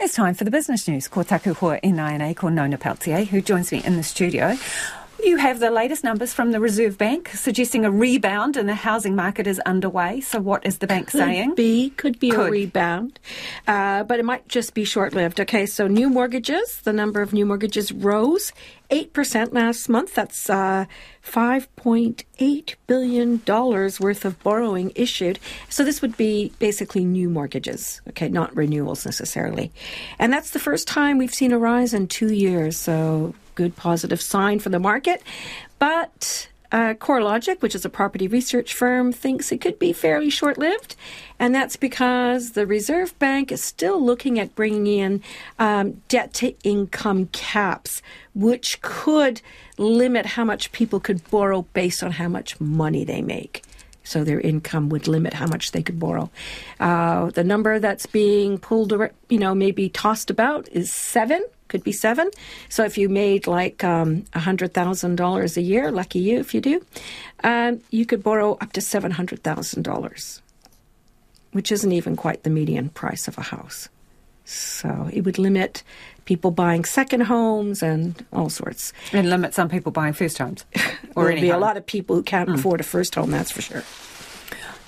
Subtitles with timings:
[0.00, 1.08] It's time for the business news.
[1.08, 1.80] Ko taku hoa
[2.36, 4.56] ko Nona Pelletier, who joins me in the studio.
[5.22, 9.16] You have the latest numbers from the Reserve Bank suggesting a rebound in the housing
[9.16, 10.20] market is underway.
[10.20, 11.54] So, what is the bank could saying?
[11.56, 12.48] Be could be Could.
[12.48, 13.18] a rebound,
[13.66, 15.40] uh, but it might just be short lived.
[15.40, 18.52] Okay, so new mortgages, the number of new mortgages rose
[18.90, 20.14] eight percent last month.
[20.14, 20.84] That's uh,
[21.20, 25.40] five point eight billion dollars worth of borrowing issued.
[25.68, 28.00] So this would be basically new mortgages.
[28.10, 29.72] Okay, not renewals necessarily,
[30.20, 32.76] and that's the first time we've seen a rise in two years.
[32.76, 35.22] So good positive sign for the market,
[35.78, 36.48] but.
[36.70, 40.96] Uh, CoreLogic, which is a property research firm, thinks it could be fairly short lived.
[41.38, 45.22] And that's because the Reserve Bank is still looking at bringing in
[45.58, 48.02] um, debt to income caps,
[48.34, 49.40] which could
[49.78, 53.62] limit how much people could borrow based on how much money they make.
[54.04, 56.30] So their income would limit how much they could borrow.
[56.80, 58.92] Uh, the number that's being pulled,
[59.30, 62.30] you know, maybe tossed about is seven could be seven.
[62.68, 66.84] So if you made like um, $100,000 a year, lucky you if you do,
[67.44, 70.40] um, you could borrow up to $700,000,
[71.52, 73.88] which isn't even quite the median price of a house.
[74.44, 75.82] So it would limit
[76.24, 78.94] people buying second homes and all sorts.
[79.12, 80.64] And limit some people buying first homes.
[81.14, 83.50] Or There'll any be a lot of people who can't afford a first home, that's
[83.50, 83.82] for sure.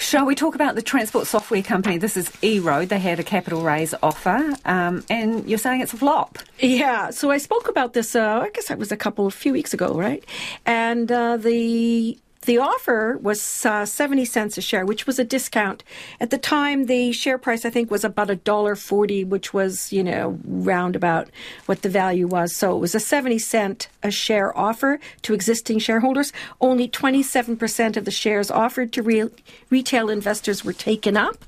[0.00, 1.98] Shall we talk about the transport software company?
[1.98, 2.88] This is eRoad.
[2.88, 6.38] They had a capital raise offer, um, and you're saying it's a flop.
[6.58, 8.16] Yeah, so I spoke about this.
[8.16, 10.24] Uh, I guess that was a couple, a few weeks ago, right?
[10.64, 15.84] And uh, the the offer was uh, seventy cents a share, which was a discount.
[16.18, 19.92] At the time, the share price I think was about a dollar forty, which was
[19.92, 21.28] you know round about
[21.66, 22.56] what the value was.
[22.56, 26.32] So it was a seventy cent a share offer to existing shareholders.
[26.60, 29.30] Only twenty seven percent of the shares offered to real,
[29.68, 31.44] retail investors were taken up.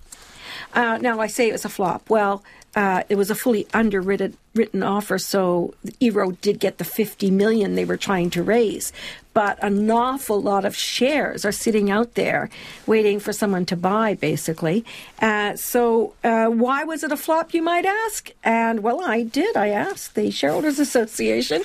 [0.72, 2.08] Uh, now, I say it was a flop.
[2.08, 2.42] Well,
[2.74, 7.74] uh, it was a fully underwritten written offer, so eRoad did get the 50 million
[7.74, 8.92] they were trying to raise.
[9.34, 12.50] But an awful lot of shares are sitting out there
[12.86, 14.84] waiting for someone to buy, basically.
[15.20, 18.30] Uh, so, uh, why was it a flop, you might ask?
[18.44, 19.56] And, well, I did.
[19.56, 21.62] I asked the Shareholders Association,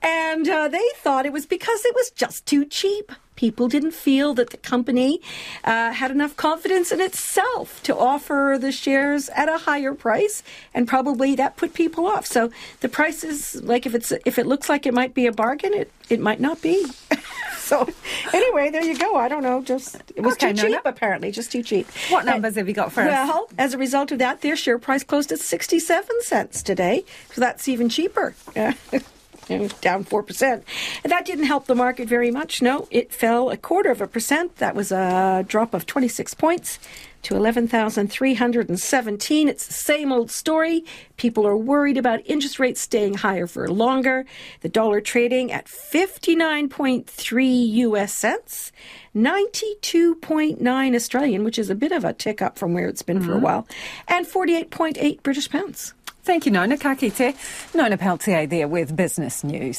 [0.00, 4.34] and uh, they thought it was because it was just too cheap people didn't feel
[4.34, 5.20] that the company
[5.62, 10.42] uh, had enough confidence in itself to offer the shares at a higher price,
[10.74, 12.26] and probably that put people off.
[12.26, 12.50] So
[12.80, 15.72] the price is like if it's if it looks like it might be a bargain,
[15.72, 16.84] it it might not be.
[17.58, 17.88] so
[18.34, 19.14] anyway, there you go.
[19.14, 19.62] I don't know.
[19.62, 20.76] Just it was Okay, too Nona.
[20.78, 20.80] cheap.
[20.84, 21.86] Apparently, just too cheap.
[22.10, 23.06] What numbers have you got for us?
[23.08, 27.04] well, as a result of that, their share price closed at 67 cents today.
[27.32, 28.34] So that's even cheaper.
[29.48, 29.56] Yeah.
[29.56, 30.62] It was down 4%.
[31.04, 32.62] And that didn't help the market very much.
[32.62, 34.56] No, it fell a quarter of a percent.
[34.56, 36.78] That was a drop of 26 points
[37.22, 39.48] to 11,317.
[39.48, 40.84] It's the same old story.
[41.16, 44.26] People are worried about interest rates staying higher for longer.
[44.60, 48.72] The dollar trading at 59.3 US cents,
[49.16, 53.32] 92.9 Australian, which is a bit of a tick up from where it's been for
[53.32, 53.44] a mm-hmm.
[53.44, 53.66] while,
[54.06, 55.94] and 48.8 British pounds.
[56.22, 56.76] Thank you, Nona.
[56.76, 57.34] Kakite.
[57.74, 59.76] Nona Pelletier there with business news.